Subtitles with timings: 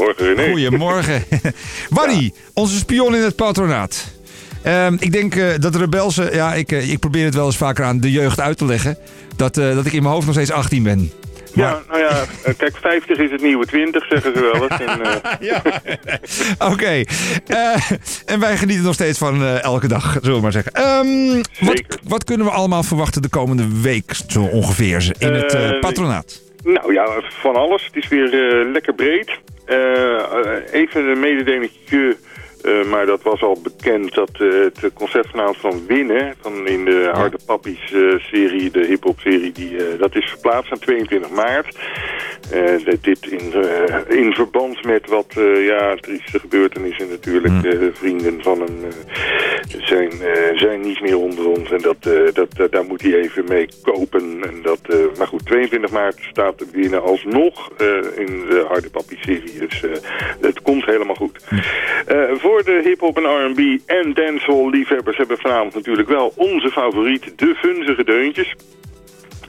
[0.00, 1.24] Goedemorgen René.
[1.88, 2.32] Goedemorgen.
[2.54, 4.18] Onze spion in het patronaat.
[4.62, 7.56] Ehm, ik denk uh, dat de rebelse, ja, ik, uh, ik probeer het wel eens
[7.56, 8.98] vaker aan de jeugd uit te leggen.
[9.36, 11.12] Dat, uh, dat ik in mijn hoofd nog steeds 18 ben.
[11.54, 11.66] Maar...
[11.66, 12.24] Ja, nou ja,
[12.56, 14.80] kijk, 50 is het nieuwe 20, zeggen ze wel eens.
[15.50, 15.62] Ja,
[16.70, 16.72] oké.
[16.72, 17.06] Okay.
[18.26, 20.72] en wij genieten nog steeds van elke dag, zullen we maar zeggen.
[20.82, 26.40] Um, wat, wat, kunnen we allemaal verwachten de komende week, zo ongeveer, in het patronaat?
[26.62, 27.84] Nou ja, van alles.
[27.84, 28.28] Het is weer
[28.72, 29.38] lekker breed.
[30.72, 32.16] Even een mededelingetje
[32.64, 37.10] uh, maar dat was al bekend dat het concept vanavond van Winnen, van in de
[37.12, 41.76] Harde Pappies serie, de hip-hop serie, die, dat is verplaatst aan 22 maart.
[43.00, 43.52] Dit in,
[44.08, 47.54] in verband met wat ja, trieste gebeurtenissen natuurlijk.
[47.54, 47.90] Mm.
[47.94, 48.76] vrienden van hem
[49.78, 50.12] zijn,
[50.54, 52.02] zijn niet meer onder ons en dat,
[52.34, 54.42] dat, daar moet hij even mee kopen.
[54.42, 54.80] En dat,
[55.18, 57.70] maar goed, 22 maart staat de Winnen alsnog
[58.16, 59.58] in de Harde Pappies serie.
[59.58, 59.84] Dus
[60.40, 61.44] het komt helemaal goed.
[61.50, 61.60] Mm
[62.40, 67.54] voor de hip-hop en R&B en dancehall liefhebbers hebben vanavond natuurlijk wel onze favoriet, de
[67.54, 68.54] funzige deuntjes.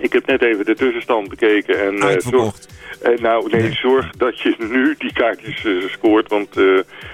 [0.00, 1.80] Ik heb net even de tussenstand bekeken.
[1.80, 2.54] En, uh, zorg,
[3.06, 6.28] uh, nou, nee, zorg dat je nu die kaartjes uh, scoort.
[6.28, 6.56] Want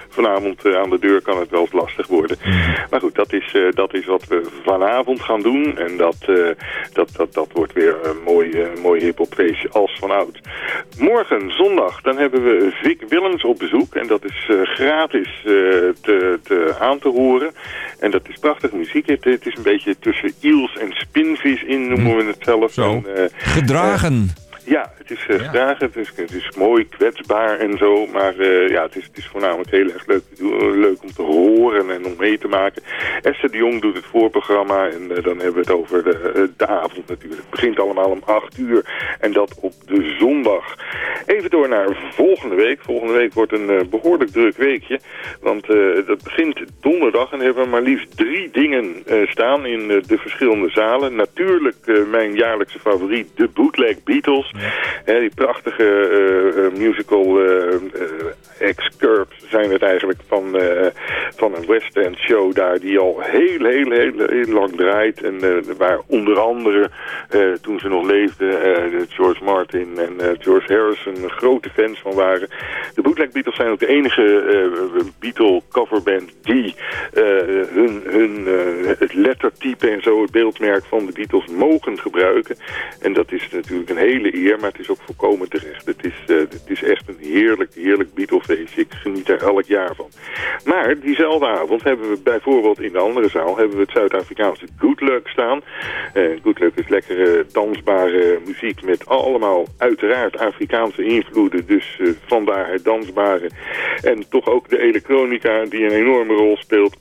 [0.09, 2.37] vanavond uh, aan de deur kan het wel eens lastig worden.
[2.89, 5.77] Maar goed, dat is, dat is wat we vanavond gaan doen.
[5.77, 6.15] En dat,
[6.93, 10.39] dat, dat, dat wordt weer een mooi, mooi hip-hop feestje als oud.
[10.99, 13.95] Morgen, zondag, dan hebben we Vic Willems op bezoek.
[13.95, 17.51] En dat is gratis te, te aan te horen.
[17.99, 19.07] En dat is prachtige muziek.
[19.07, 20.91] Het, het is een beetje tussen Iels en
[21.35, 22.71] Spinvis in, noemen we het zelf.
[22.71, 23.03] Zo.
[23.15, 24.29] En, Gedragen.
[25.27, 28.05] Ja, het is uh, gedragen, het is, het is mooi, kwetsbaar en zo.
[28.05, 30.23] Maar uh, ja, het is, het is voornamelijk heel erg leuk,
[30.75, 32.83] leuk om te horen en om mee te maken.
[33.21, 36.67] Esther de Jong doet het voorprogramma en uh, dan hebben we het over de, de
[36.67, 37.41] avond natuurlijk.
[37.41, 40.75] Het begint allemaal om 8 uur en dat op de zondag.
[41.25, 42.81] Even door naar volgende week.
[42.81, 44.99] Volgende week wordt een behoorlijk druk weekje.
[45.41, 45.67] Want
[46.07, 51.15] dat begint donderdag en hebben we maar liefst drie dingen staan in de verschillende zalen.
[51.15, 54.53] Natuurlijk mijn jaarlijkse favoriet, de Bootleg Beatles
[55.19, 56.09] die prachtige
[56.55, 57.75] uh, musical uh,
[58.75, 60.55] X-Curb zijn het eigenlijk van,
[61.35, 65.23] van een West End show daar die al heel, heel, heel, lang draait.
[65.23, 65.39] En
[65.77, 66.89] waar onder andere
[67.61, 68.51] toen ze nog leefden
[69.09, 72.47] George Martin en George Harrison grote fans van waren.
[73.17, 76.75] Bootleg Beatles zijn ook de enige Beatle coverband die
[77.13, 78.45] hun, hun
[78.97, 82.57] het lettertype en zo het beeldmerk van de Beatles mogen gebruiken.
[83.01, 85.85] En dat is natuurlijk een hele eer, maar het is ook volkomen terecht.
[85.85, 88.81] Het is, uh, het is echt een heerlijk, heerlijk Beatlefeestje.
[88.81, 90.09] Ik geniet er elk jaar van.
[90.65, 93.57] Maar diezelfde avond hebben we bijvoorbeeld in de andere zaal...
[93.57, 95.61] hebben we het Zuid-Afrikaanse Good Luck staan.
[96.13, 98.81] Uh, Good Luck is lekkere, dansbare muziek...
[98.81, 101.65] met allemaal uiteraard Afrikaanse invloeden.
[101.65, 102.83] Dus uh, vandaar het
[104.01, 106.97] En toch ook de elektronica die een enorme rol speelt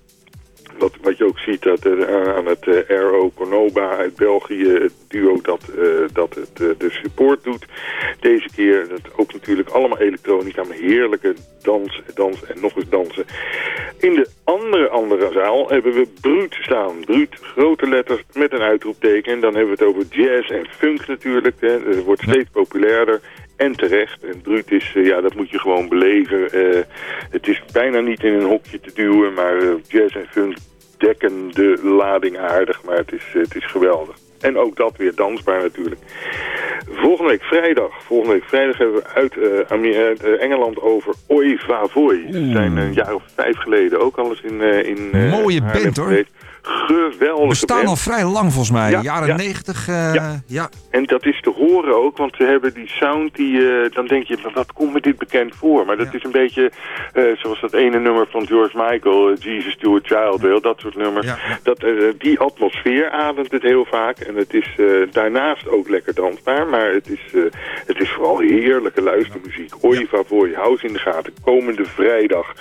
[0.78, 1.86] wat, wat je ook ziet dat,
[2.36, 6.90] aan het uh, eh, RO Konoba uit België, het duo dat, uh, dat het, de
[6.90, 7.66] support doet.
[8.20, 13.24] Deze keer dat ook natuurlijk allemaal elektronica, maar heerlijke dans, dans en nog eens dansen.
[13.98, 17.04] In de andere, andere zaal hebben we Bruut staan.
[17.04, 19.32] Bruut, grote letters met een uitroepteken.
[19.32, 21.60] En dan hebben we het over jazz en funk natuurlijk.
[21.60, 21.68] Hè.
[21.68, 23.20] Het wordt steeds populairder
[23.56, 24.24] en terecht.
[24.24, 26.56] En is, uh, ja, dat moet je gewoon beleven.
[26.56, 26.82] Uh,
[27.30, 30.56] het is bijna niet in een hokje te duwen, maar uh, jazz en funk
[30.98, 34.16] dekken de lading aardig, maar het is, het is geweldig.
[34.40, 36.00] En ook dat weer dansbaar natuurlijk.
[36.90, 38.02] Volgende week vrijdag.
[38.02, 39.36] Volgende week vrijdag hebben we uit,
[40.22, 42.26] uh, Engeland over Oi Vavoy.
[42.32, 44.60] Ze zijn een jaar of vijf geleden ook al eens in...
[44.60, 46.24] Uh, in Mooie band hoor
[46.66, 49.88] geweldige We staan al vrij lang volgens mij, jaren negentig.
[49.88, 50.42] Uh, ja.
[50.46, 50.68] ja.
[50.90, 54.24] En dat is te horen ook, want ze hebben die sound die, uh, dan denk
[54.24, 55.86] je, wat komt me dit bekend voor?
[55.86, 56.72] Maar dat is een beetje
[57.14, 60.96] uh, zoals dat ene nummer van George Michael, Jesus to a Child, heel dat soort
[60.96, 61.26] nummers.
[61.62, 61.84] Dat,
[62.18, 64.76] die atmosfeer ademt het heel vaak en het is
[65.10, 67.50] daarnaast ook lekker dansbaar, maar het is,
[67.86, 69.72] het is vooral heerlijke luistermuziek.
[69.80, 72.54] Oi Vavoy, hou in de gaten, komende vrijdag.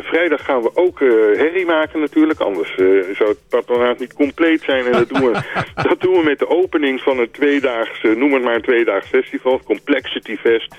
[0.00, 1.00] Vrijdag gaan we ook
[1.36, 2.74] herrie maken natuurlijk, anders
[3.12, 4.84] zou het patronaat niet compleet zijn.
[4.84, 5.40] En dat doen we,
[5.88, 9.60] dat doen we met de opening van het tweedaags, noem het maar een tweedaags festival,
[9.64, 10.74] Complexity Fest.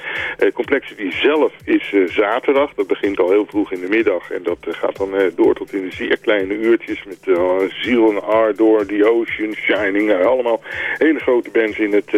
[0.54, 4.32] Complexity zelf is zaterdag, dat begint al heel vroeg in de middag.
[4.32, 7.38] En dat gaat dan door tot in de zeer kleine uurtjes met
[7.82, 10.14] Ziel en Ardor, The Ocean, Shining.
[10.14, 10.62] allemaal
[10.98, 12.14] hele grote bands in het,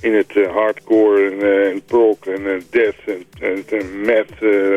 [0.00, 4.30] in het hardcore en, prog en death en, en, en met,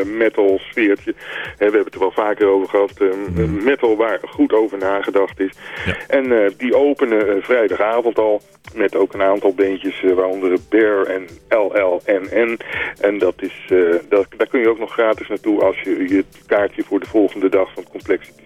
[0.06, 1.14] metal sfeertje.
[1.56, 2.92] We hebben het er wel vaker over gehad.
[2.98, 3.64] Mm.
[3.64, 5.52] Metal waar goed over nagedacht is.
[5.86, 5.96] Ja.
[6.08, 8.42] En die openen vrijdagavond al
[8.74, 12.58] met ook een aantal beentjes, waaronder Bear en LLNN.
[13.00, 13.72] En dat is,
[14.08, 17.48] dat, daar kun je ook nog gratis naartoe als je je kaartje voor de volgende
[17.48, 18.42] dag van het Complexity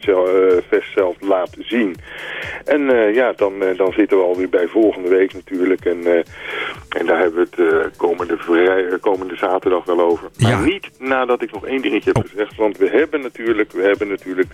[0.69, 1.97] Fest zelf laat zien.
[2.65, 5.85] En ja, dan, dan zitten we alweer bij volgende week natuurlijk.
[5.85, 6.07] En,
[6.89, 10.29] en daar hebben we het komende, vrij, komende zaterdag wel over.
[10.39, 12.31] Maar niet nadat ik nog één dingetje heb oh.
[12.31, 12.57] gezegd.
[12.57, 14.53] Want we hebben natuurlijk, we hebben natuurlijk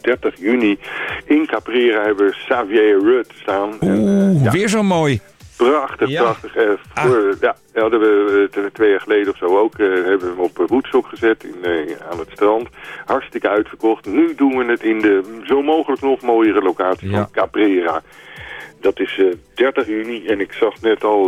[0.00, 0.78] 30 juni
[1.24, 3.70] in Caprera hebben we Xavier Rudd staan.
[3.80, 5.20] Oeh, weer zo mooi.
[5.56, 6.56] Prachtig, prachtig.
[6.56, 9.78] Uh, voor, ja, hadden we uh, twee jaar geleden of zo ook.
[9.78, 12.68] Uh, hebben we hem op Woodstock gezet in, aan het strand.
[13.04, 14.06] Hartstikke uitverkocht.
[14.06, 18.02] Nu doen we het in de zo mogelijk nog mooiere locatie van Caprera.
[18.80, 19.20] Dat is
[19.54, 21.26] 30 juni en ik zag net al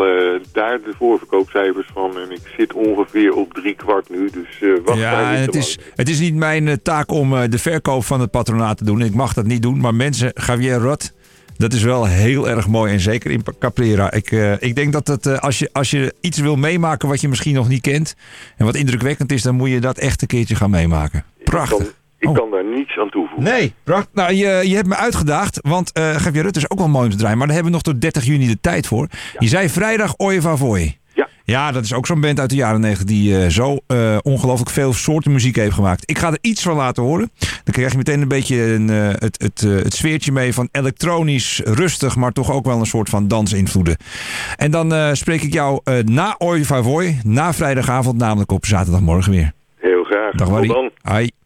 [0.52, 2.18] daar de voorverkoopcijfers van.
[2.18, 4.30] En ik zit ongeveer op drie kwart nu.
[4.30, 8.30] Dus wacht ja, het is, het is niet mijn taak om de verkoop van het
[8.30, 9.00] patronaat te doen.
[9.00, 9.80] Ik mag dat niet doen.
[9.80, 11.12] Maar mensen, Javier Rot
[11.56, 12.92] dat is wel heel erg mooi.
[12.92, 14.12] En zeker in Caprera.
[14.12, 17.20] Ik, uh, ik denk dat het, uh, als, je, als je iets wil meemaken wat
[17.20, 18.16] je misschien nog niet kent.
[18.56, 21.24] En wat indrukwekkend is, dan moet je dat echt een keertje gaan meemaken.
[21.44, 21.94] Prachtig.
[22.18, 23.42] Ik kan, daar niets aan toevoegen.
[23.42, 24.14] Nee, prachtig.
[24.14, 25.58] Nou, je, je hebt me uitgedaagd.
[25.62, 27.38] Want uh, Javier Rutte is ook wel mooi om te draaien.
[27.38, 29.08] Maar daar hebben we nog tot 30 juni de tijd voor.
[29.38, 30.98] Je zei vrijdag Oye Vavoy.
[31.46, 34.70] Ja, dat is ook zo'n band uit de jaren 90 die uh, zo uh, ongelooflijk
[34.70, 36.10] veel soorten muziek heeft gemaakt.
[36.10, 37.30] Ik ga er iets van laten horen.
[37.38, 41.60] Dan krijg je meteen een beetje een, uh, het, het, het sfeertje mee van elektronisch,
[41.64, 43.96] rustig, maar toch ook wel een soort van dansinvloeden.
[44.56, 49.52] En dan spreek ik jou na Oi Vavoy, na vrijdagavond, namelijk op zaterdagmorgen weer.
[49.76, 50.32] Heel graag.
[50.32, 50.92] Dag Marie.
[51.02, 51.36] Hoi.